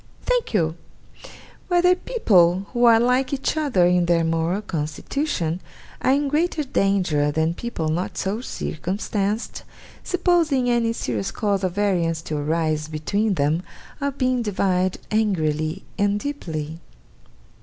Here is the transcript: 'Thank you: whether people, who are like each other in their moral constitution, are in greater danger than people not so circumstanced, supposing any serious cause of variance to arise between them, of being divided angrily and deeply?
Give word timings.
'Thank 0.25 0.51
you: 0.55 0.75
whether 1.67 1.93
people, 1.93 2.61
who 2.73 2.85
are 2.85 2.99
like 2.99 3.31
each 3.31 3.55
other 3.55 3.85
in 3.85 4.07
their 4.07 4.23
moral 4.23 4.63
constitution, 4.63 5.61
are 6.01 6.13
in 6.13 6.27
greater 6.27 6.63
danger 6.63 7.29
than 7.29 7.53
people 7.53 7.87
not 7.89 8.17
so 8.17 8.41
circumstanced, 8.41 9.61
supposing 10.03 10.67
any 10.71 10.91
serious 10.91 11.29
cause 11.29 11.63
of 11.63 11.73
variance 11.75 12.23
to 12.23 12.35
arise 12.35 12.87
between 12.87 13.35
them, 13.35 13.61
of 14.01 14.17
being 14.17 14.41
divided 14.41 14.97
angrily 15.11 15.83
and 15.99 16.19
deeply? 16.19 16.79